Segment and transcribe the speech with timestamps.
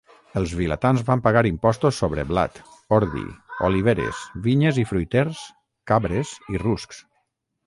[0.39, 2.57] Els vilatans van pagar impostos sobre blat,
[2.99, 3.23] ordi,
[3.69, 5.45] oliveres, vinyes i fruiters,
[5.93, 7.07] cabres i ruscs.